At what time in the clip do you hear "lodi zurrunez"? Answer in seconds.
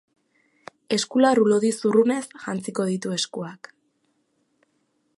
1.51-2.23